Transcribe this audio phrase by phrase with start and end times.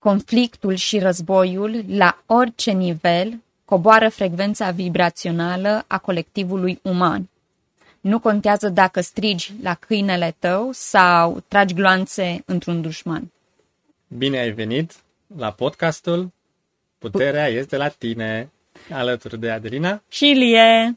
[0.00, 7.28] conflictul și războiul, la orice nivel, coboară frecvența vibrațională a colectivului uman.
[8.00, 13.32] Nu contează dacă strigi la câinele tău sau tragi gloanțe într-un dușman.
[14.08, 14.94] Bine ai venit
[15.36, 16.30] la podcastul
[17.00, 18.50] Puterea este la tine,
[18.90, 20.96] alături de Adelina Și Ilie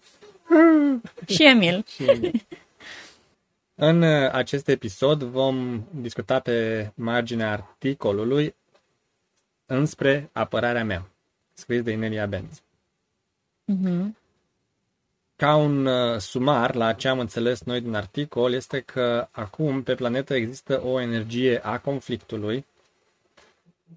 [1.27, 1.85] și Emil.
[1.95, 2.45] și Emil.
[3.75, 8.55] În uh, acest episod vom discuta pe marginea articolului
[9.65, 11.05] Înspre apărarea mea,
[11.53, 12.61] scris de Inelia Benz.
[13.65, 14.17] Mhm.
[15.35, 19.95] Ca un uh, sumar la ce am înțeles noi din articol este că acum pe
[19.95, 22.65] planetă există o energie a conflictului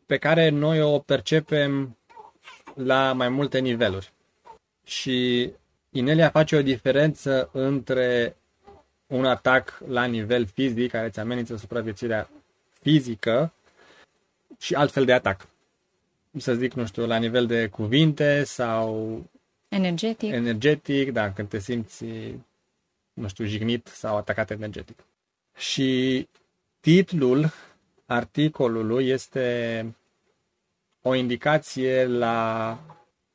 [0.07, 1.97] pe care noi o percepem
[2.75, 4.13] la mai multe niveluri.
[4.85, 5.51] Și
[5.91, 8.37] Inelia face o diferență între
[9.07, 12.31] un atac la nivel fizic care îți amenință supraviețuirea
[12.81, 13.53] fizică
[14.59, 15.47] și altfel de atac.
[16.39, 19.23] Să zic, nu știu, la nivel de cuvinte sau
[19.69, 20.33] Energetic.
[20.33, 22.05] energetic, da, când te simți,
[23.13, 24.99] nu știu, jignit sau atacat energetic.
[25.57, 26.29] Și
[26.81, 27.53] titlul
[28.07, 29.95] articolului este
[31.03, 32.79] o indicație la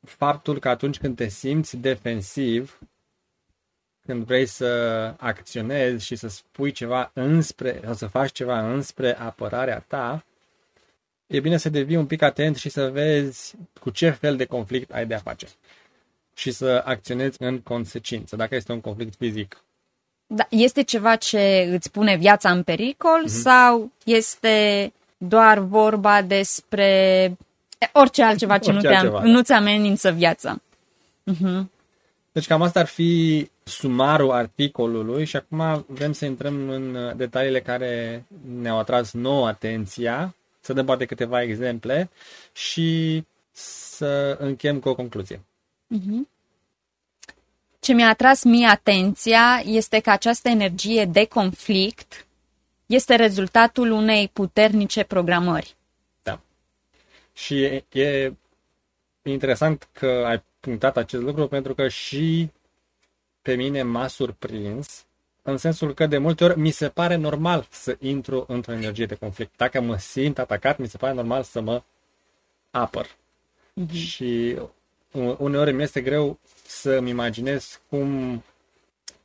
[0.00, 2.78] faptul că atunci când te simți defensiv,
[4.06, 4.66] când vrei să
[5.18, 10.24] acționezi și să spui ceva înspre, sau să faci ceva înspre apărarea ta,
[11.32, 14.92] e bine să devii un pic atent și să vezi cu ce fel de conflict
[14.92, 15.46] ai de a face
[16.34, 18.36] și să acționezi în consecință.
[18.36, 19.64] Dacă este un conflict fizic,
[20.26, 23.28] Da, este ceva ce îți pune viața în pericol Mhm.
[23.28, 26.84] sau este doar vorba despre
[27.78, 29.28] e, orice altceva ce Orice nu, te altceva, da.
[29.28, 30.60] nu-ți amenință viața?
[31.22, 31.70] Mhm.
[32.32, 38.24] Deci cam asta ar fi sumarul articolului și acum vrem să intrăm în detaliile care
[38.60, 42.10] ne-au atras nouă atenția, să dăm poate câteva exemple
[42.52, 45.40] și să închem cu o concluzie.
[47.80, 52.26] Ce mi-a atras mie atenția este că această energie de conflict
[52.86, 55.76] este rezultatul unei puternice programări.
[56.22, 56.40] Da.
[57.32, 58.32] Și e, e
[59.22, 62.50] interesant că ai punctat acest lucru pentru că și
[63.42, 65.04] pe mine m-a surprins
[65.42, 69.14] în sensul că de multe ori mi se pare normal să intru într-o energie de
[69.14, 69.56] conflict.
[69.56, 71.82] Dacă mă simt atacat, mi se pare normal să mă
[72.70, 73.16] apăr.
[73.92, 74.56] Și
[75.12, 78.42] u- uneori mi este greu să-mi imaginez cum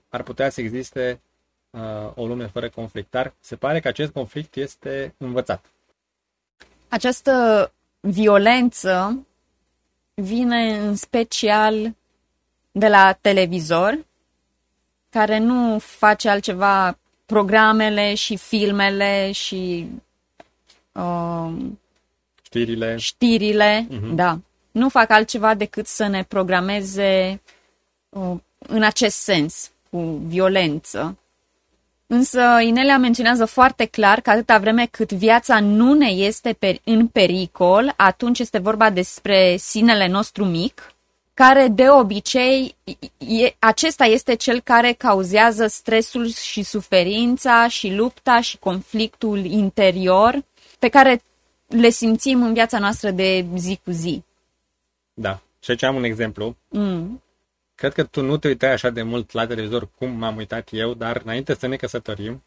[0.10, 1.20] ar putea să existe
[1.70, 3.12] uh, o lume fără conflict.
[3.12, 5.66] Dar se pare că acest conflict este învățat.
[6.88, 9.26] Această violență
[10.14, 11.96] vine în special
[12.72, 14.06] de la televizor,
[15.18, 19.88] care nu face altceva programele și filmele și
[20.92, 21.50] uh,
[22.44, 24.16] Știrile, știrile, Mhm.
[24.16, 24.40] da,
[24.72, 27.42] nu fac altceva decât să ne programeze
[28.10, 31.18] uh, în acest sens, cu violență.
[32.08, 37.08] Însă Inelia menționează foarte clar că atâta vreme cât viața nu ne este per- în
[37.08, 40.92] pericol, atunci este vorba despre sinele nostru mic,
[41.38, 42.76] care de obicei,
[43.18, 50.44] e, acesta este cel care cauzează stresul și suferința și lupta și conflictul interior
[50.80, 51.22] pe care
[51.68, 54.24] le simțim în viața noastră de zi cu zi.
[55.14, 55.40] Da.
[55.60, 56.56] Și aici am un exemplu.
[56.68, 57.22] Mm.
[57.76, 60.94] Cred că tu nu te uitai așa de mult la televizor cum m-am uitat eu,
[60.94, 62.44] dar înainte să ne căsătorim,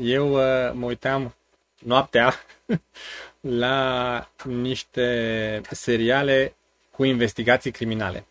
[0.00, 1.34] eu uh, mă uitam
[1.78, 2.34] noaptea
[3.64, 6.52] la niște seriale
[6.98, 8.26] cu investigații criminale.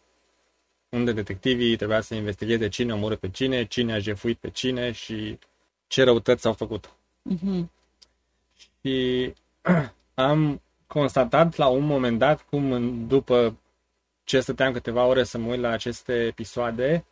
[0.90, 5.40] Unde detectivii trebuia să investigheze cine omoră pe cine, cine a jefuit pe cine și
[5.88, 6.90] ce răutăți s-au făcut.
[7.22, 7.72] Mhm.
[8.82, 9.34] Și
[10.14, 13.58] am constatat la un moment dat cum în- după
[14.24, 17.06] ce stăteam câteva ore să mă uit la aceste episoade,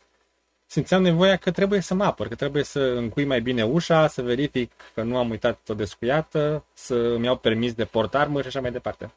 [0.66, 4.22] simțeam nevoia că trebuie să mă apăr, că trebuie să încui mai bine ușa, să
[4.22, 8.62] verific că nu am uitat o descuiată, să îmi iau permis de portarmă și așa
[8.62, 9.12] mai departe.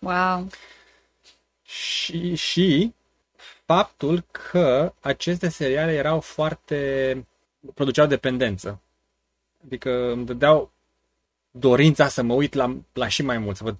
[0.00, 0.46] Wow.
[1.64, 2.92] Și, și
[3.64, 7.26] faptul că aceste seriale erau foarte...
[7.74, 8.80] produceau dependență.
[9.64, 10.72] Adică îmi dădeau
[11.50, 13.76] dorința să mă uit la, la și mai mult, să văd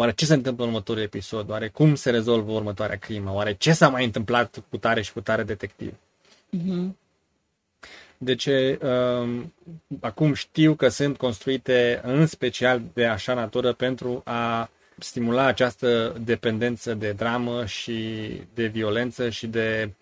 [0.00, 3.72] oare ce se întâmplă în următorul episod, oare cum se rezolvă următoarea crimă, oare ce
[3.72, 5.94] s-a mai întâmplat cu tare și cu tare detectiv.
[6.50, 6.96] Mhm.
[8.18, 9.52] Deci, um,
[10.00, 14.70] acum știu că sunt construite în special de așa natură pentru a
[15.02, 19.92] stimula această dependență de dramă și de violență și de,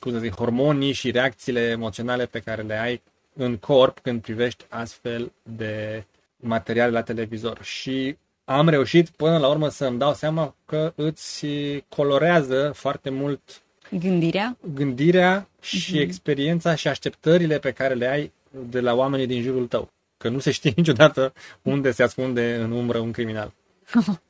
[0.00, 3.02] cum să zic, hormonii și reacțiile emoționale pe care le ai
[3.34, 6.04] în corp când privești astfel de
[6.36, 7.62] materiale la televizor.
[7.62, 11.46] Și am reușit până la urmă să îmi dau seama că îți
[11.88, 14.56] colorează foarte mult Gândirea?
[14.74, 16.00] gândirea și uh-huh.
[16.00, 18.32] experiența și așteptările pe care le ai
[18.68, 19.90] de la oamenii din jurul tău.
[20.16, 23.52] Că nu se știe niciodată unde se ascunde în umbră un criminal.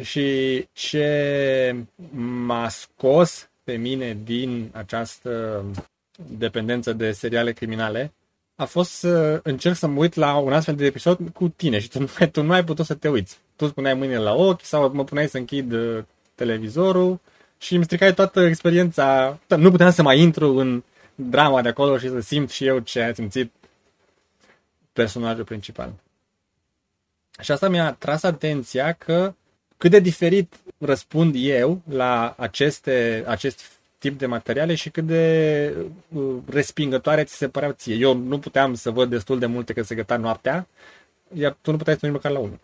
[0.00, 1.76] și ce
[2.44, 5.64] m-a scos pe mine din această
[6.38, 8.12] dependență de seriale criminale
[8.56, 11.88] a fost să încerc să mă uit la un astfel de episod cu tine și
[11.88, 13.38] tu nu, ai, tu nu ai putut să te uiți.
[13.56, 16.04] Tu îți puneai mâinile la ochi sau mă puneai să închid uh,
[16.34, 17.20] televizorul
[17.58, 19.38] și îmi stricai toată experiența.
[19.56, 20.82] Nu puteam să mai intru în
[21.14, 23.52] drama de acolo și să simt și eu ce a simțit
[24.92, 25.92] personajul principal.
[27.40, 29.34] Și asta mi-a tras atenția că
[29.82, 35.74] cât de diferit răspund eu la aceste, acest tip de materiale și cât de
[36.08, 37.94] uh, respingătoare ți se păreau ție.
[37.94, 40.66] Eu nu puteam să văd destul de multe că se găta noaptea,
[41.34, 42.58] iar tu nu puteai să nici măcar la unul.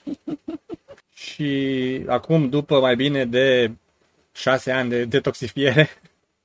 [1.24, 3.70] și acum, după mai bine de
[4.32, 5.88] șase ani de detoxifiere,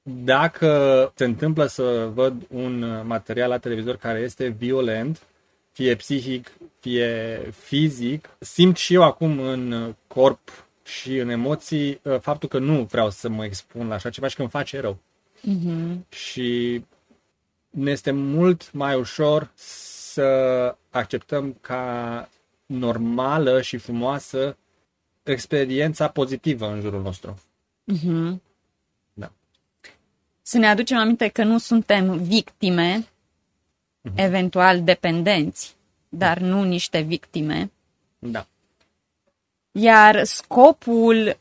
[0.01, 5.21] dacă se întâmplă să văd un material la televizor care este violent,
[5.77, 12.49] fie psihic, fie fizic, simt și eu acum în corp și în emoții uh, faptul
[12.49, 14.97] că nu vreau să mă expun la așa ceva și că îmi face rău.
[15.41, 16.09] Mm-hmm.
[16.09, 16.81] Și
[17.69, 22.29] ne este mult mai ușor să acceptăm ca
[22.65, 24.57] normală și frumoasă
[25.23, 27.41] experiența pozitivă în jurul nostru.
[27.93, 28.37] Mm-hmm.
[29.13, 29.31] Da.
[30.41, 33.07] Să ne aducem aminte că nu suntem victime,
[34.07, 34.23] mm-hmm.
[34.23, 35.75] eventual dependenți,
[36.09, 37.71] dar nu niște victime.
[38.19, 38.47] Da.
[39.71, 41.37] Iar scopul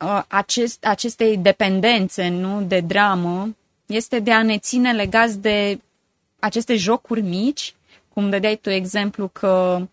[0.00, 3.56] uh, acest, acestei dependențe, nu, de dramă,
[3.86, 5.80] este de a ne ține legați de
[6.38, 7.74] aceste jocuri mici,
[8.08, 9.86] cum dădeai tu exemplu că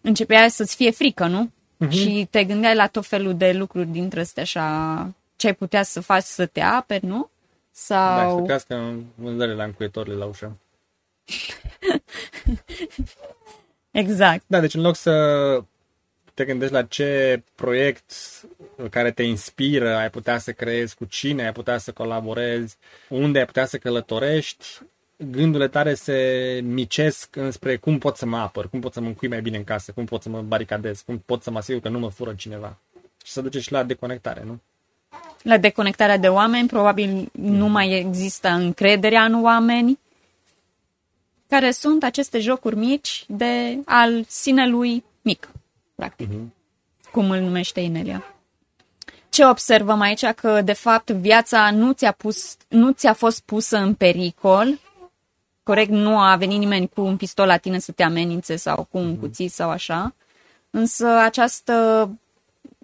[0.00, 1.50] începea să-ți fie frică, nu?
[1.86, 1.90] Uh-huh.
[1.90, 6.00] Și te gândeai la tot felul de lucruri dintre astea așa, ce ai putea să
[6.00, 7.30] faci să te aperi, nu?
[7.72, 8.16] Sau...
[8.16, 10.58] Da, să crească în vânzările la încuietorile la ușă.
[13.90, 14.44] exact.
[14.46, 15.64] Da, deci în loc să
[16.34, 18.12] te gândești la ce proiect
[18.90, 22.76] care te inspiră ai putea să creezi, cu cine ai putea să colaborezi,
[23.08, 24.66] unde ai putea să călătorești,
[25.16, 29.28] gândurile tare se micesc înspre cum pot să mă apăr, cum pot să mă încui
[29.28, 31.88] mai bine în casă, cum pot să mă baricadez, cum pot să mă asigur că
[31.88, 32.78] nu mă fură cineva.
[33.24, 34.60] Și să duce și la deconectare, nu?
[35.42, 39.98] La deconectarea de oameni, probabil nu mai există încrederea în oameni,
[41.48, 45.48] care sunt aceste jocuri mici de al sinelui mic
[45.94, 47.10] practic, uh-huh.
[47.12, 48.24] cum îl numește Inelia.
[49.28, 50.24] Ce observăm aici?
[50.26, 54.78] Că, de fapt, viața nu ți-a, pus, nu ți-a fost pusă în pericol,
[55.62, 58.98] corect, nu a venit nimeni cu un pistol la tine să te amenințe sau cu
[58.98, 59.20] un uh-huh.
[59.20, 60.14] cuțit sau așa,
[60.70, 62.08] însă această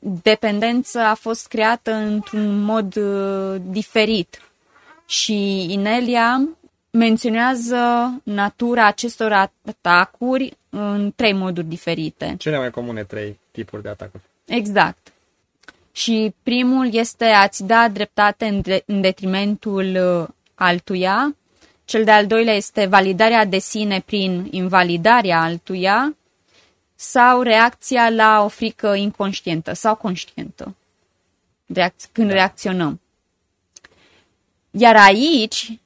[0.00, 4.42] dependență a fost creată într-un mod uh, diferit.
[5.06, 6.48] Și Inelia
[6.90, 12.34] menționează natura acestor atacuri în trei moduri diferite.
[12.38, 14.22] Cele mai comune trei tipuri de atacuri.
[14.46, 15.12] Exact.
[15.92, 21.36] Și primul este a-ți da dreptate în, de- în detrimentul uh, altuia.
[21.84, 26.16] Cel de-al doilea este validarea de sine prin invalidarea altuia
[27.00, 30.76] sau reacția la o frică inconștientă sau conștientă
[31.74, 32.34] reac- când da.
[32.34, 33.00] reacționăm.
[34.70, 35.78] Iar aici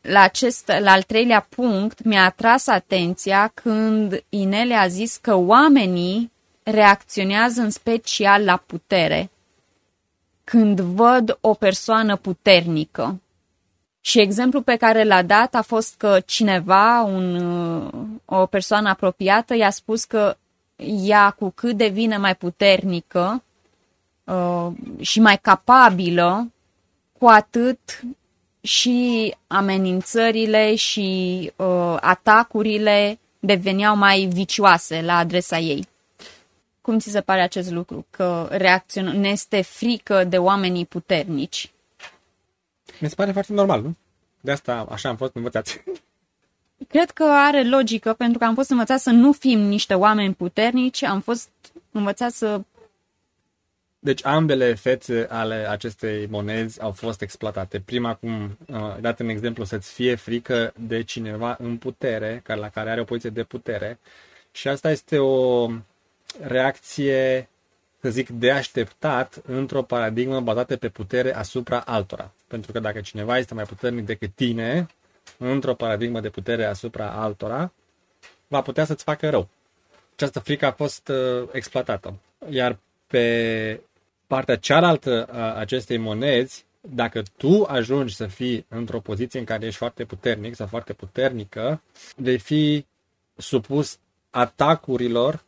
[0.00, 6.32] la, acest, la al treilea punct mi-a atras atenția când Inele a zis că oamenii
[6.62, 9.30] reacționează în special la putere
[10.44, 13.20] când văd o persoană puternică.
[14.00, 17.36] Și exemplul pe care l-a dat a fost că cineva, un,
[18.24, 20.36] o persoană apropiată, i-a spus că
[20.86, 23.42] ea cu cât devine mai puternică
[24.24, 24.68] uh,
[25.00, 26.52] și mai capabilă,
[27.18, 28.02] cu atât
[28.60, 35.88] și amenințările și uh, atacurile deveneau mai vicioase la adresa ei.
[36.80, 38.06] Cum ți se pare acest lucru?
[38.10, 41.72] Că reacțion- ne este frică de oamenii puternici?
[43.00, 43.96] Mi se pare foarte normal, nu?
[44.40, 45.82] De asta așa am fost învățați.
[46.88, 51.02] Cred că are logică, pentru că am fost învățați să nu fim niște oameni puternici,
[51.02, 51.48] am fost
[51.90, 52.60] învățați să
[54.04, 57.80] deci ambele fețe ale acestei monezi au fost exploatate.
[57.80, 62.68] Prima, cum uh, dat în exemplu, să-ți fie frică de cineva în putere, care, la
[62.68, 63.98] care are o poziție de putere.
[64.52, 65.70] Și asta este o
[66.40, 67.48] reacție,
[68.00, 72.32] să zic, de așteptat într-o paradigmă bazată pe putere asupra altora.
[72.46, 74.86] Pentru că dacă cineva este mai puternic decât tine,
[75.38, 77.72] într-o paradigmă de putere asupra altora,
[78.48, 79.48] va putea să-ți facă rău.
[80.14, 82.14] această frică a fost uh, exploatată.
[82.50, 83.80] Iar pe
[84.26, 89.78] partea cealaltă a acestei monezi, dacă tu ajungi să fii într-o poziție în care ești
[89.78, 91.82] foarte puternic sau foarte puternică,
[92.16, 92.84] vei fi
[93.36, 93.98] supus
[94.30, 95.42] atacurilor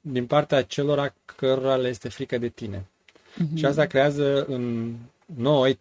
[0.00, 2.86] din partea celor cărora le este frică de tine.
[3.34, 3.56] Mm-hmm.
[3.56, 4.94] Și asta creează în
[5.36, 5.78] noi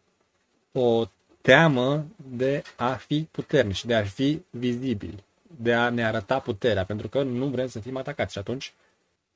[0.72, 1.06] o
[1.42, 5.24] teamă de a fi puternici, de a fi vizibili,
[5.58, 8.32] de a ne arăta puterea, pentru că nu vrem să fim atacați.
[8.32, 8.74] Și atunci,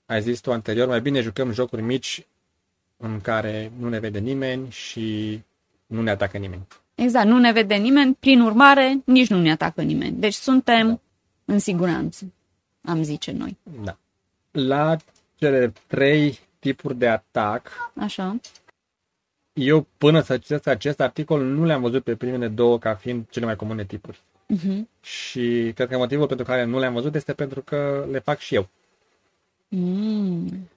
[0.05, 2.25] ai zis tu anterior, mai bine jucăm jocuri mici
[2.97, 5.39] în care nu ne vede nimeni și
[5.85, 6.67] nu ne atacă nimeni.
[6.95, 10.17] Exact, nu ne vede nimeni, prin urmare, nici nu ne atacă nimeni.
[10.19, 11.53] Deci suntem da.
[11.53, 12.33] în siguranță,
[12.81, 13.57] am zice noi.
[13.83, 13.97] Da.
[14.51, 14.97] La
[15.35, 18.39] cele trei tipuri de atac, Așa.
[19.55, 23.45] Eu până să citesc acest articol nu le-am văzut pe primele două ca fiind cele
[23.45, 24.21] mai comune tipuri.
[24.55, 24.81] Uh-huh.
[25.01, 28.55] Și cred că motivul pentru care nu le-am văzut este pentru că le fac și
[28.55, 28.69] eu.
[29.67, 30.69] Mm.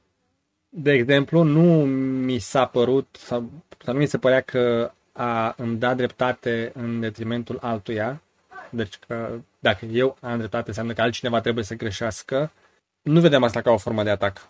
[0.68, 1.84] De exemplu, nu
[2.24, 3.50] mi s-a părut sau,
[3.84, 8.22] sau nu mi se părea că a îmi da dreptate în detrimentul altuia.
[8.70, 12.50] Deci că dacă eu am dreptate, înseamnă că altcineva trebuie să greșească.
[13.02, 14.48] Nu vedem asta ca o formă de atac.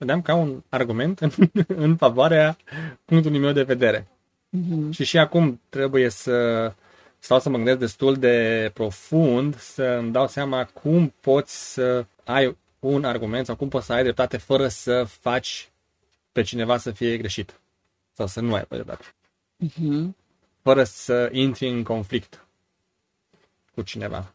[0.00, 1.30] Vedeam ca un argument în,
[1.84, 2.56] în favoarea
[3.04, 4.08] punctului meu de vedere.
[4.56, 4.90] Mm-hmm.
[4.90, 6.72] Și și acum trebuie să
[7.18, 12.56] stau să mă gândesc destul de profund, să îmi dau seama cum poți să ai
[12.78, 15.70] un argument sau cum poți să ai dreptate fără să faci
[16.32, 17.60] pe cineva să fie greșit
[18.12, 19.04] sau să nu ai dreptate.
[19.64, 20.08] Mm-hmm.
[20.62, 22.46] Fără să intri în conflict
[23.74, 24.34] cu cineva.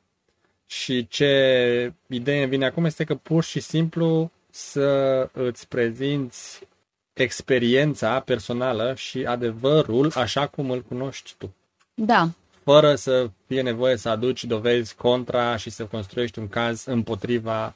[0.66, 6.68] Și ce idee îmi vine acum este că pur și simplu să îți prezinți
[7.14, 11.54] experiența personală și adevărul așa cum îl cunoști tu.
[11.94, 12.30] Da.
[12.64, 17.76] Fără să fie nevoie să aduci dovezi contra și să construiești un caz împotriva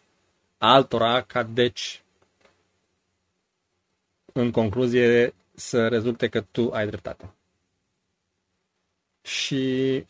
[0.57, 2.01] altora, ca deci,
[4.33, 7.29] în concluzie, să rezulte că tu ai dreptate.
[9.21, 10.05] Și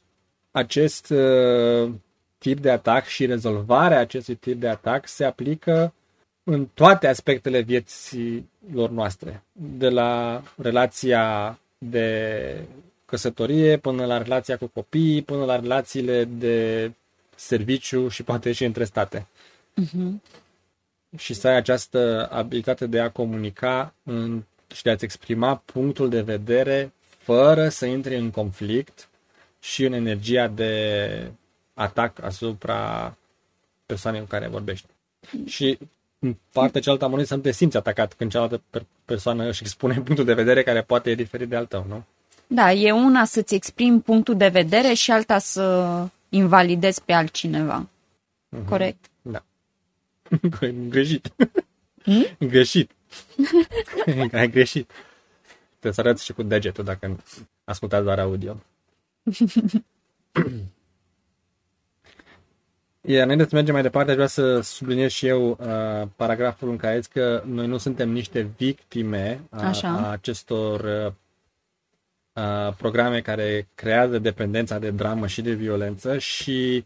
[0.52, 1.92] acest uh,
[2.38, 5.94] tip de atac și rezolvarea acestui tip de atac se aplică
[6.52, 12.64] în toate aspectele vieților noastre, de la relația de
[13.06, 16.92] căsătorie până la relația cu copiii, până la relațiile de
[17.36, 19.28] serviciu și poate și între state.
[19.82, 20.12] Uh-huh.
[21.18, 26.22] Și să ai această abilitate de a comunica în, și de a-ți exprima punctul de
[26.22, 29.10] vedere fără să intri în conflict
[29.60, 31.32] și în energia de
[31.74, 33.16] atac asupra
[33.86, 34.88] persoanei cu care vorbești.
[35.46, 35.88] Și în
[36.52, 38.62] partea cealaltă a monedei să nu te simți atacat când cealaltă
[39.06, 42.04] persoană își expune punctul de vedere care poate e diferit de al tău, nu?
[42.48, 47.88] Da, e una să-ți exprimi punctul de vedere și alta să invalidezi pe altcineva.
[47.88, 48.66] Uh-huh.
[48.70, 49.06] Corect?
[49.22, 49.44] Da.
[50.90, 51.34] greșit.
[52.04, 52.26] Hmm?
[52.40, 52.92] greșit.
[54.34, 54.92] Ai greșit.
[55.80, 57.24] Te să arăți și cu degetul dacă
[57.64, 58.62] ascultați doar audio.
[63.02, 66.78] Iar înainte să mergem mai departe, aș vrea să subliniez și eu uh, paragraful în
[66.78, 71.12] care zic că noi nu suntem niște victime a, a acestor uh,
[72.34, 76.86] uh, programe care creează dependența de dramă și de violență și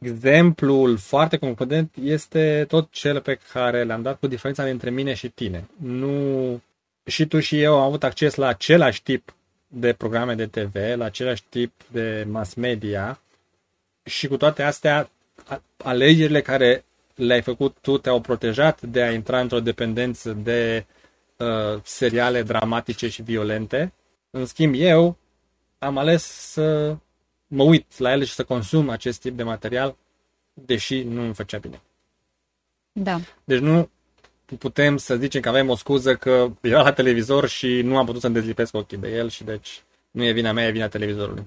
[0.00, 5.28] exemplul foarte concludent este tot cel pe care l-am dat cu diferența dintre mine și
[5.28, 5.68] tine.
[5.76, 6.60] Nu
[7.06, 9.34] și tu și eu am avut acces la același tip
[9.66, 13.20] de programe de TV, la același tip de mass media
[14.04, 15.10] și cu toate astea
[15.76, 16.84] alegerile care
[17.14, 20.86] le-ai făcut tu te-au protejat de a intra într-o dependență de
[21.36, 23.92] uh, seriale dramatice și violente.
[24.30, 25.16] În schimb, eu
[25.78, 26.96] am ales să
[27.46, 29.96] mă uit la ele și să consum acest tip de material,
[30.52, 31.82] deși nu îmi făcea bine.
[32.92, 33.20] Da.
[33.44, 33.90] Deci nu
[34.58, 38.20] putem să zicem că avem o scuză că era la televizor și nu am putut
[38.20, 41.46] să-mi dezlipesc ochii de el și deci nu e vina mea, e vina televizorului.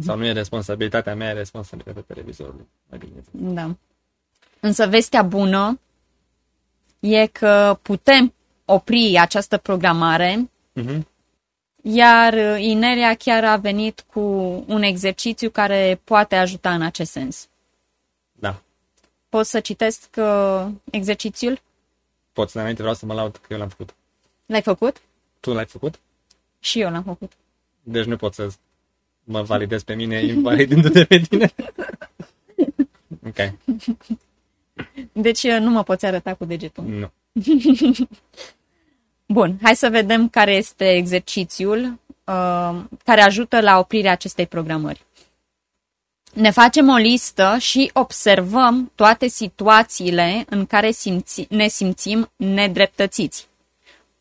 [0.00, 2.68] Sau nu e responsabilitatea mea, e responsabilitatea televizorului.
[2.88, 3.52] Mai bine.
[3.54, 3.76] Da.
[4.60, 5.80] Însă vestea bună
[7.00, 10.50] e că putem opri această programare,
[10.80, 11.00] uh-huh.
[11.82, 14.20] iar Inelia chiar a venit cu
[14.66, 17.48] un exercițiu care poate ajuta în acest sens.
[18.32, 18.62] Da.
[19.28, 21.60] Poți să citesc uh, exercițiul?
[22.32, 23.94] Poți, înainte vreau să mă laud că eu l-am făcut.
[24.46, 25.00] L-ai făcut?
[25.40, 25.98] Tu l-ai făcut?
[26.58, 27.32] Și eu l-am făcut.
[27.82, 28.48] Deci nu pot să
[29.26, 31.50] mă validez pe mine invalidându-te pe tine.
[33.26, 33.52] ok.
[35.12, 36.84] Deci uh, nu mă poți arăta cu degetul.
[36.84, 37.10] Nu.
[39.26, 45.04] Bun, hai să vedem care este exercițiul uh, care ajută la oprirea acestei programări.
[46.32, 53.48] ne facem o listă și observăm toate situațiile în care simți, ne simțim nedreptățiți,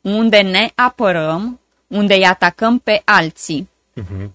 [0.01, 3.69] unde ne apărăm, unde îi atacăm pe alții.
[4.01, 4.29] Uh-huh.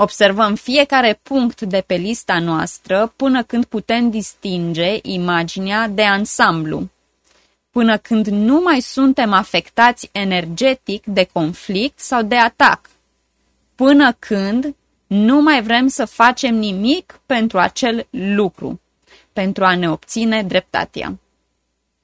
[0.00, 6.88] Observăm fiecare punct de pe lista noastră până când putem distinge imaginea de ansamblu,
[7.70, 12.90] până când nu mai suntem afectați energetic de conflict sau de atac,
[13.74, 14.74] până când
[15.06, 18.80] nu mai vrem să facem nimic pentru acel lucru,
[19.32, 21.18] pentru a ne obține dreptatea.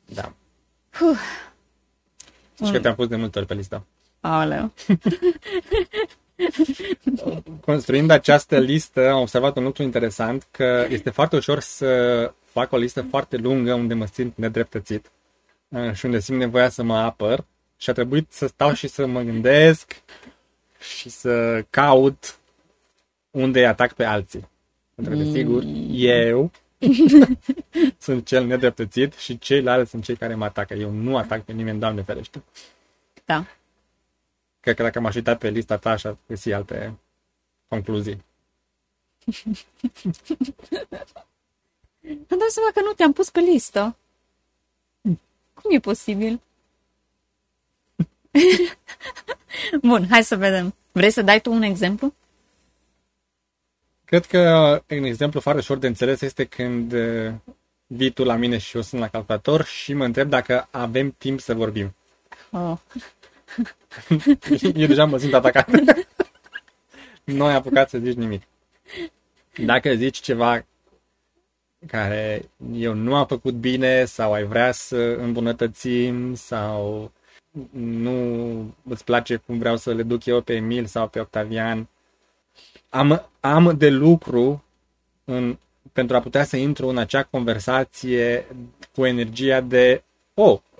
[0.04, 0.32] Da.
[0.90, 1.18] Huh.
[2.64, 3.86] Și că te-am pus de multe ori pe listă.
[4.20, 4.72] Aoleu.
[7.60, 12.76] Construind această listă, am observat un lucru interesant, că este foarte ușor să fac o
[12.76, 15.10] listă foarte lungă unde mă simt nedreptățit
[15.68, 17.44] uh, și unde simt nevoia să mă apăr
[17.76, 20.02] și a trebuit să stau și să mă gândesc
[20.96, 22.38] și să caut
[23.30, 24.48] unde îi atac pe alții.
[24.94, 25.62] Pentru că, desigur,
[25.92, 26.50] eu
[27.98, 30.74] sunt cel nedreptățit și ceilalți sunt cei care mă atacă.
[30.74, 32.42] Eu nu atac pe nimeni, Doamne ferește.
[33.24, 33.46] Da.
[34.64, 36.98] Cred că dacă m-aș uita pe lista ta, aș găsi alte
[37.68, 38.24] concluzii.
[42.00, 43.96] Îmi dau seama că nu te-am pus pe listă.
[45.54, 46.40] Cum e posibil?
[49.88, 50.74] Bun, hai să vedem.
[50.92, 52.14] Vrei să dai tu un exemplu?
[54.04, 57.32] Cred că un exemplu foarte ușor de înțeles este când uh,
[57.86, 61.40] vii tu la mine și eu sunt la calculator și mă întreb dacă avem timp
[61.40, 61.94] să vorbim.
[62.50, 62.78] Oh.
[64.74, 65.70] eu deja mă simt atacat.
[67.24, 68.42] nu ai apucat să zici nimic.
[69.56, 70.64] Dacă zici ceva
[71.86, 77.12] care eu nu am făcut bine sau ai vrea să îmbunătățim sau
[77.70, 81.88] nu îți place cum vreau să le duc eu pe Emil sau pe Octavian,
[82.88, 84.64] am, am de lucru
[85.24, 85.58] în,
[85.92, 88.46] pentru a putea să intru în acea conversație
[88.94, 90.02] cu energia de
[90.34, 90.73] oh, uh,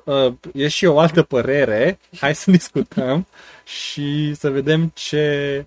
[0.53, 3.27] e și o altă părere, hai să discutăm
[3.65, 5.67] și să vedem ce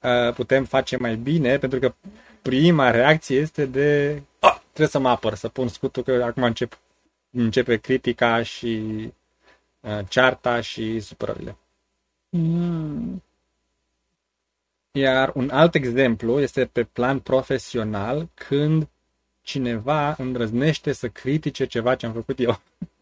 [0.00, 1.94] uh, putem face mai bine, pentru că
[2.42, 6.78] prima reacție este de oh, trebuie să mă apăr, să pun scutul că acum încep,
[7.30, 8.92] începe critica și
[9.80, 11.56] uh, cearta și supărările.
[12.28, 13.22] Mm.
[14.96, 18.88] Iar un alt exemplu este pe plan profesional, când
[19.42, 22.60] cineva îndrăznește să critique ceva ce am făcut eu.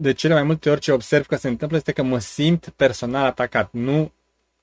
[0.00, 3.24] De cele mai multe ori ce observ că se întâmplă este că mă simt personal
[3.24, 3.72] atacat.
[3.72, 4.12] Nu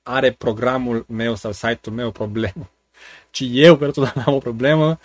[0.02, 2.70] are programul meu sau site-ul meu o problemă,
[3.30, 4.98] ci eu personal am o problemă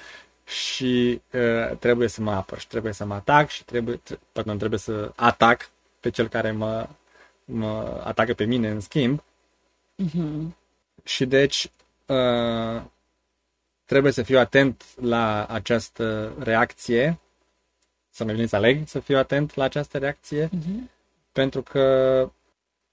[0.45, 4.79] și uh, trebuie să mă apăr și trebuie să mă atac și trebuie, pardon, trebuie
[4.79, 6.87] să atac pe cel care mă,
[7.45, 9.23] mă atacă pe mine în schimb.
[10.03, 10.55] Mm-hmm.
[11.03, 11.71] Și deci
[12.05, 12.81] uh,
[13.85, 17.19] trebuie să fiu atent la această reacție,
[18.11, 20.89] să mă să aleg să fiu atent la această reacție, Mm-hmm.
[21.31, 22.29] pentru că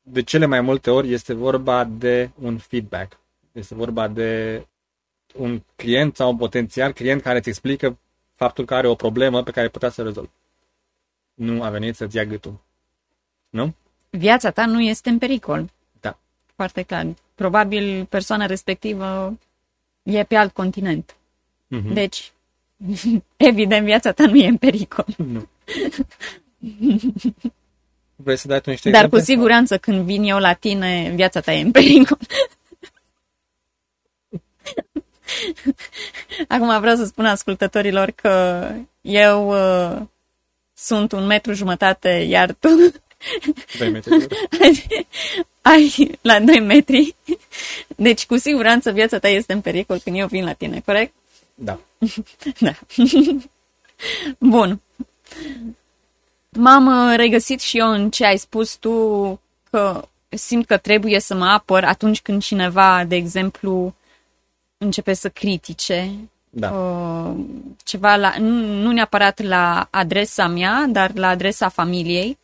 [0.02, 3.18] de cele mai multe ori este vorba de un feedback.
[3.52, 4.62] Este vorba de
[5.34, 7.98] un client sau un potențial client care îți explică
[8.34, 10.30] faptul că are o problemă pe care putea să o rezolvi.
[11.34, 12.60] Nu a venit să-ți ia gâtul.
[13.48, 13.74] Nu?
[14.10, 15.70] Viața ta nu este în pericol.
[16.00, 16.18] Da.
[16.54, 17.06] Foarte clar.
[17.34, 19.38] Probabil persoana respectivă
[20.02, 21.16] e pe alt continent.
[21.66, 21.92] Mhm.
[21.92, 22.32] Deci,
[23.36, 25.06] evident, viața ta nu e în pericol.
[25.16, 25.48] Nu.
[28.16, 29.34] Vrei să dai tu niște Dar cu exemple?
[29.34, 32.18] siguranță când vin eu la tine, viața ta e în pericol.
[36.48, 38.68] Acum vreau să spun ascultătorilor că
[39.00, 40.00] eu uh,
[40.74, 42.68] sunt un metru jumătate, iar tu
[43.78, 44.26] Doi metri.
[45.62, 47.14] ai la 2 metri.
[47.96, 51.12] Deci cu siguranță viața ta este în pericol când eu vin la tine, corect?
[51.58, 51.78] Da.
[52.60, 52.72] Da.
[54.38, 54.80] Bun.
[56.48, 59.40] M-am uh, regăsit și eu în ce ai spus tu
[59.70, 63.94] că simt că trebuie să mă apăr atunci când cineva, de exemplu,
[64.78, 66.10] începe să critique
[66.50, 66.70] Da.
[66.70, 67.36] uh,
[67.84, 72.38] ceva, la, nu, nu neapărat la adresa mea, dar la adresa familiei.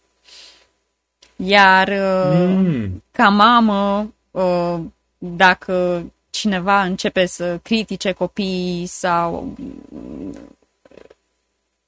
[1.37, 3.03] Iar uh, Mm.
[3.11, 4.77] ca mamă, uh,
[5.19, 9.57] dacă cineva începe să critique copiii sau
[9.89, 10.41] uh,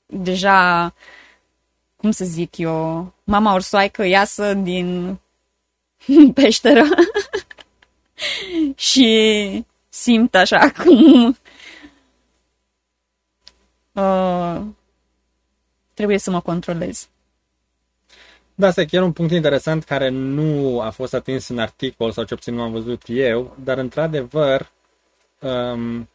[0.07, 0.95] deja,
[1.97, 5.19] cum să zic eu, mama orsoaică iasă din
[6.35, 6.85] peșteră
[8.91, 11.37] și simt așa cum
[13.93, 14.61] uh,
[15.95, 17.09] trebuie să mă controlez.
[18.59, 22.25] Da, asta e chiar un punct interesant care nu a fost atins în articol sau
[22.25, 24.71] ce puțin nu am văzut eu, dar într-adevăr
[25.41, 26.09] um,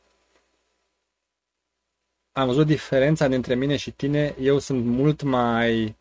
[2.31, 4.35] am văzut diferența dintre mine și tine.
[4.39, 5.95] Eu sunt mult mai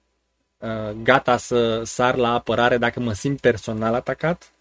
[0.59, 4.53] uh, gata să sar la apărare dacă mă simt personal atacat.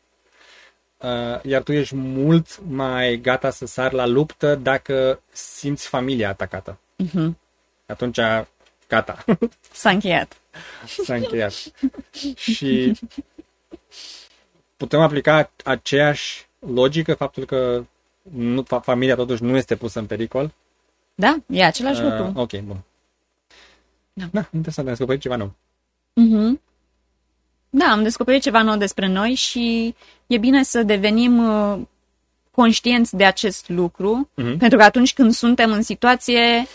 [0.98, 6.80] Uh, iar tu ești mult mai gata să sar la luptă dacă simți familia atacată.
[7.04, 7.32] Uh-huh.
[7.86, 8.20] Atunci,
[8.90, 9.26] gata.
[9.72, 10.42] S-a încheiat.
[11.04, 11.54] S-a încheiat.
[12.36, 13.00] și
[14.78, 17.84] putem aplica aceeași logică, faptul că
[18.22, 20.54] nu, familia totuși nu este pusă în pericol.
[21.16, 22.40] Da, e același uh, lucru.
[22.42, 22.84] Ok, bun.
[24.14, 24.26] Da.
[24.32, 25.54] da, interesant, am descoperit ceva nou.
[26.22, 26.60] Uh-huh.
[27.70, 29.96] Da, am descoperit ceva nou despre noi și
[30.28, 31.80] e bine să devenim uh,
[32.52, 34.58] conștienți de acest lucru, uh-huh.
[34.58, 36.68] pentru că atunci când suntem în situație,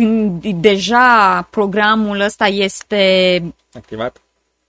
[0.00, 4.20] când deja programul ăsta este activat,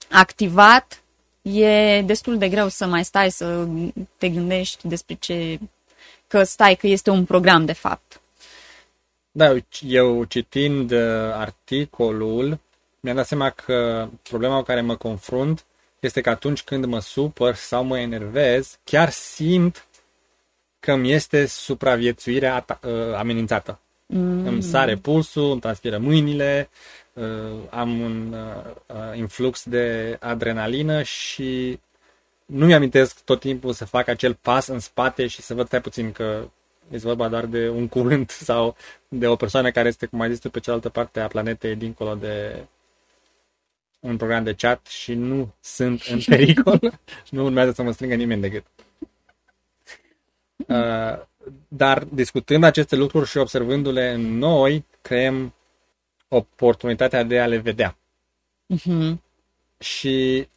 [0.09, 1.01] activat
[1.41, 3.67] e destul de greu să mai stai să
[4.17, 5.59] te gândești despre ce
[6.27, 8.21] că stai, că este un program de fapt.
[9.31, 9.55] Da,
[9.87, 10.99] eu citind uh,
[11.33, 12.59] articolul,
[12.99, 15.65] mi-am dat seama că problema cu care mă confrunt
[15.99, 19.85] este că atunci când mă supăr sau mă enervez, chiar simt
[20.79, 23.79] că mi este supraviețuirea uh, amenințată.
[24.13, 24.45] Mm.
[24.45, 26.69] Îmi sare pulsul, îmi transpiră mâinile,
[27.13, 27.23] uh,
[27.69, 28.35] am un
[29.15, 31.79] influx de adrenalină și
[32.45, 36.11] nu mi-amintesc tot timpul să fac acel pas în spate și să văd stai puțin
[36.11, 36.49] că
[36.89, 38.75] este vorba doar de un cuvânt sau
[39.07, 42.15] de o persoană care este, cum ai zis tu, pe cealaltă parte a planetei, dincolo
[42.15, 42.65] de
[43.99, 46.79] un program de chat și nu sunt în pericol.
[47.29, 48.65] nu urmează să mă strângă nimeni decât.
[50.67, 51.29] Uh,
[51.73, 55.53] dar discutând aceste lucruri și observându-le în noi, creăm
[56.27, 57.97] oportunitatea de a le vedea.
[58.75, 59.17] Uh-huh.
[59.79, 60.47] Și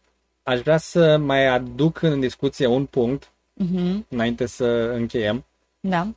[0.43, 3.31] aș vrea să mai aduc în discuție un punct
[3.65, 4.09] uh-huh.
[4.09, 5.45] înainte să încheiem.
[5.81, 6.09] Da.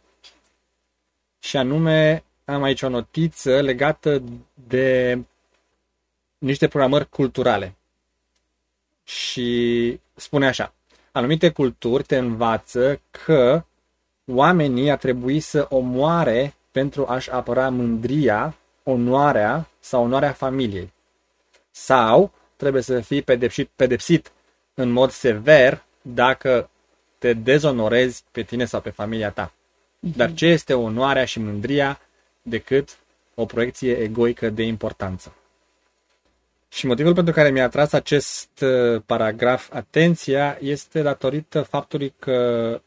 [1.40, 4.24] Și anume, am aici o notiță legată
[4.68, 5.20] de
[6.38, 7.76] niște programări culturale.
[9.04, 10.74] Și spune așa,
[11.12, 13.64] anumite culturi te învață că
[14.32, 20.92] oamenii ar trebui să omoare pentru a-și apăra mândria, onoarea sau onoarea familiei.
[21.72, 24.32] Sau trebuie să fii pedepsit, pedepsit
[24.74, 26.70] în mod sever dacă
[27.18, 29.54] te dezonorezi pe tine sau pe familia ta.
[30.00, 30.18] Mhm.
[30.18, 32.00] Dar ce este onoarea și mândria
[32.42, 32.98] decât
[33.36, 35.36] o proiecție egoică de importanță?
[36.70, 42.82] Și motivul pentru care mi-a atras acest uh, paragraf atenția este datorită faptului că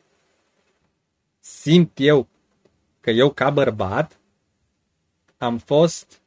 [1.50, 2.28] simt eu
[3.00, 4.18] că eu ca bărbat
[5.38, 6.20] am fost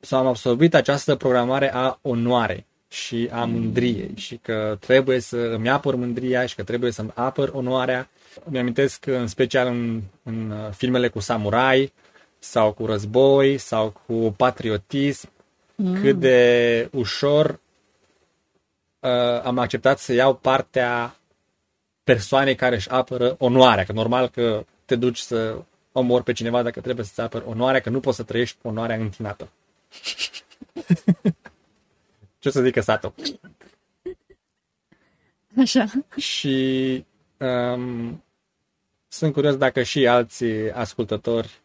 [0.00, 5.70] sau am absorbit această programare a onoarei și a mândriei și că trebuie să îmi
[5.70, 8.08] apăr mândria și că trebuie să-mi apăr onoarea.
[8.44, 11.92] Mi-amintesc în special în, în uh, filmele cu samurai
[12.38, 15.28] sau cu război sau cu patriotism
[15.74, 16.00] mm.
[16.00, 17.60] cât de ușor
[19.00, 21.16] uh, am acceptat să iau partea
[22.12, 26.80] persoanei care își apără onoarea, că normal că te duci să omori pe cineva dacă
[26.80, 29.48] trebuie să-ți apăr onoarea, că nu poți să trăiești onoarea întinată.
[32.38, 33.14] Ce să zică Sato?
[35.58, 35.84] Așa.
[36.16, 37.04] Și
[37.38, 38.22] um,
[39.08, 41.60] sunt curios dacă și alții ascultători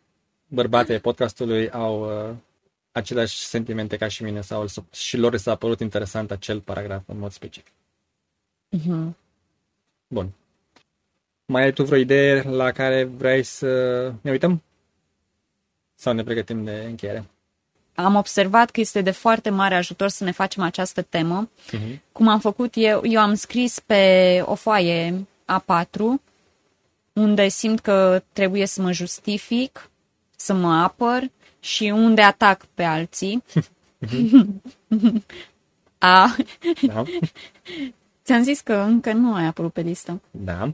[0.47, 2.35] bărbate podcastului au uh,
[2.91, 7.31] aceleași sentimente ca și mine sau și lor s-a părut interesant acel paragraf în mod
[7.31, 7.71] specific.
[8.77, 9.26] Uh-huh.
[10.07, 10.33] Bun.
[11.45, 13.67] Mai ai tu vreo idee la care vrei să
[14.21, 14.63] ne uităm?
[15.95, 17.25] Sau ne pregătim de încheiere?
[18.03, 21.49] am observat că este de foarte mare ajutor să ne facem această temă.
[21.49, 21.99] Uh-huh.
[22.11, 26.21] Cum am făcut eu, eu am scris pe o foaie A4
[27.13, 29.89] unde simt că trebuie să mă justific,
[30.35, 33.43] să mă apăr și unde atac pe alții.
[35.97, 36.35] A.
[36.81, 37.03] Da.
[38.27, 40.21] Ți-am zis că încă nu ai apărut pe listă.
[40.31, 40.73] Da.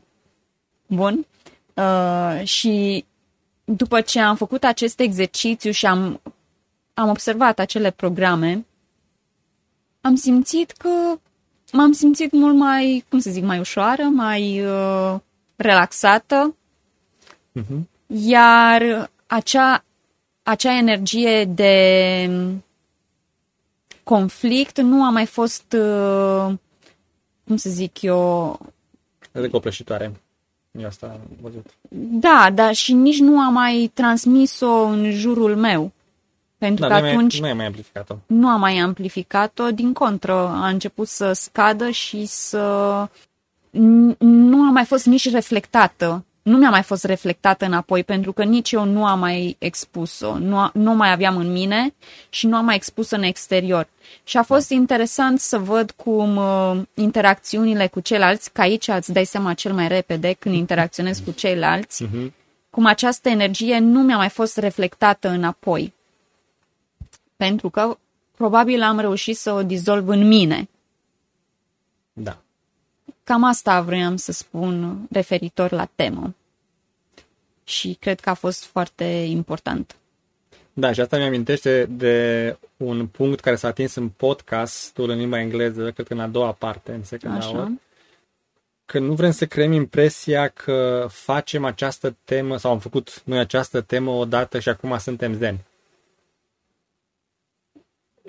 [0.87, 1.25] Bun.
[1.73, 3.05] Uh, și
[3.63, 6.21] după ce am făcut acest exercițiu și am
[6.93, 8.65] am observat acele programe,
[10.01, 10.89] am simțit că
[11.71, 15.19] m-am simțit mult mai, cum să zic, mai ușoară, mai uh,
[15.55, 16.55] relaxată.
[17.59, 17.79] Uh-huh.
[18.07, 19.83] Iar acea,
[20.43, 22.29] acea energie de
[24.03, 26.53] conflict nu a mai fost, uh,
[27.45, 28.59] cum să zic eu...
[29.31, 30.11] Recopleșitoare.
[30.71, 31.65] Eu asta am văzut.
[32.19, 35.91] Da, dar și nici nu a mai transmis-o în jurul meu.
[36.57, 38.15] Pentru da, că atunci nu ai mai amplificat-o.
[38.25, 43.07] Nu am mai amplificat-o, din contră, a început să scadă și să
[44.17, 48.71] nu a mai fost nici reflectată nu mi-a mai fost reflectată înapoi, pentru că nici
[48.71, 51.93] eu nu am mai expus-o, nu, a, nu mai aveam în mine
[52.29, 53.87] și nu am mai expus-o în exterior.
[54.23, 59.25] Și a fost interesant să văd cum uh, interacțiunile cu ceilalți, că aici îți dai
[59.25, 62.31] seama cel mai repede când interacționezi cu ceilalți, Uh-huh.
[62.69, 65.93] cum această energie nu mi-a mai fost reflectată înapoi.
[67.35, 67.97] Pentru că
[68.37, 70.69] probabil am reușit să o dizolv în mine.
[72.13, 72.42] Da.
[73.23, 76.33] Cam asta vreau să spun referitor la temă.
[77.63, 79.95] Și cred că a fost foarte important.
[80.73, 85.91] Da, și asta mi-amintește de un punct care s-a atins în podcastul în limba engleză,
[85.91, 87.47] cred că în a doua parte, în second Așa.
[87.47, 87.71] hour,
[88.85, 93.81] că nu vrem să creăm impresia că facem această temă sau am făcut noi această
[93.81, 95.57] temă odată și acum suntem zen.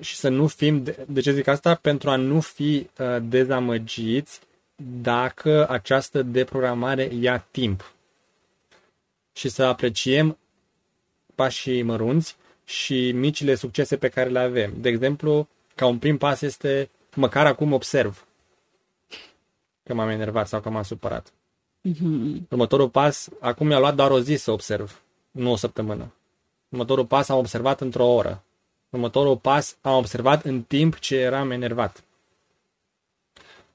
[0.00, 1.74] Și să nu fim, de, de ce zic asta?
[1.74, 4.40] Pentru a nu fi uh, dezamăgiți
[4.76, 7.92] dacă această deprogramare ia timp.
[9.32, 10.38] Și să apreciem
[11.34, 14.72] pașii mărunți și micile succese pe care le avem.
[14.76, 18.26] De exemplu, ca un prim pas este măcar acum observ
[19.82, 21.32] că m-am enervat sau că m-am supărat.
[21.80, 22.46] Mhm.
[22.50, 26.12] Următorul pas, acum mi-a luat doar o zi să observ, nu o săptămână.
[26.68, 28.42] Următorul pas am observat într-o oră.
[28.90, 32.04] Următorul pas am observat în timp ce eram enervat.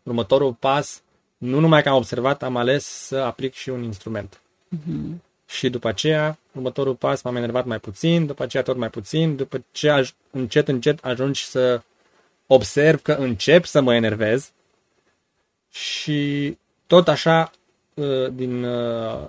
[0.10, 1.02] Următorul pas,
[1.38, 4.40] nu numai că am observat, am ales să aplic și un instrument.
[5.46, 9.64] Și după aceea, următorul pas m-am enervat mai puțin, după aceea tot mai puțin, după
[9.72, 11.82] ce aj- încet, încet ajungi să
[12.48, 14.52] observ că încep să mă enervez
[15.72, 17.52] și tot așa,
[17.94, 19.28] uh, din uh,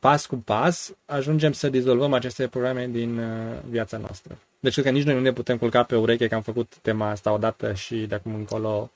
[0.00, 4.38] pas cu pas, ajungem să dizolvăm aceste programe din uh, viața noastră.
[4.60, 7.10] Deci cred că nici noi nu ne putem culca pe ureche că am făcut tema
[7.10, 8.90] asta odată și de acum încolo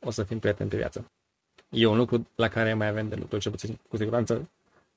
[0.00, 1.10] o să fim prieteni pe viață.
[1.68, 4.48] E un lucru la care mai avem de lucru, cel puțin cu siguranță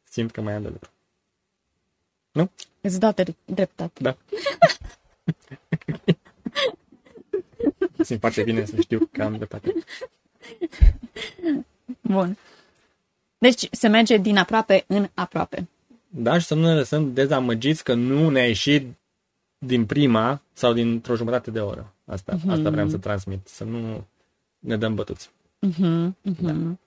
[0.04, 0.90] simt că mai am de lucru.
[2.32, 2.50] Nu?
[2.82, 4.04] Îți dau dre- dreptate.
[4.04, 4.18] Da.
[8.04, 9.74] Simt foarte bine să știu că am dreptate.
[12.02, 12.38] Bun.
[13.38, 15.68] Deci se merge din aproape în aproape.
[16.10, 18.88] Da, și să nu ne lăsăm dezamăgiți că nu ne-a ieșit
[19.58, 21.94] din prima sau dintr-o jumătate de oră.
[22.06, 22.50] Asta, mm-hmm.
[22.50, 24.06] asta vreau să transmit, să nu
[24.64, 25.30] ne dăm bătuți.
[25.60, 26.80] Mhm, mhm.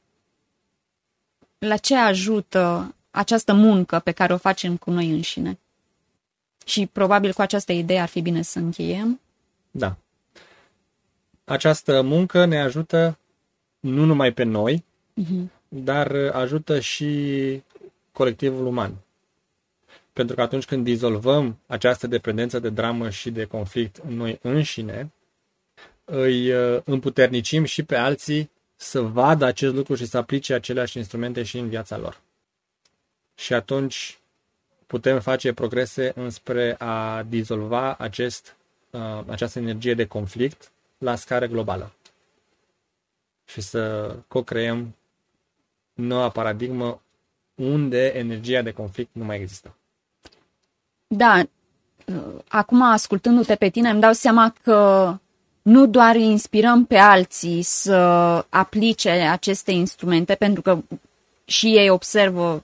[1.58, 5.58] La ce ajută această muncă pe care o facem cu noi înșine?
[6.64, 9.20] Și probabil cu această idee ar fi bine să încheiem.
[9.70, 9.96] Da.
[11.44, 13.18] Această muncă ne ajută
[13.80, 14.84] nu numai pe noi,
[15.14, 15.50] Mhm.
[15.68, 17.62] dar ajută și
[18.12, 18.94] colectivul uman.
[20.12, 25.10] Pentru că atunci când dizolvăm această dependență de dramă și de conflict în noi înșine,
[26.08, 31.42] îi uh, împuternicim și pe alții să vadă acest lucru și să aplice aceleași instrumente
[31.42, 32.20] și în viața lor.
[33.34, 34.18] Și atunci
[34.86, 38.56] putem face progrese înspre a dizolva acest,
[38.90, 41.92] uh, această energie de conflict la scară globală
[43.44, 44.94] și să co-creăm
[45.92, 47.00] noua paradigmă
[47.54, 49.74] unde energia de conflict nu mai există.
[51.06, 51.42] Da,
[52.48, 55.12] acum ascultându-te pe tine îmi dau seama că
[55.66, 57.94] nu doar îi inspirăm pe alții să
[58.48, 60.78] aplice aceste instrumente, pentru că
[61.44, 62.62] și ei observă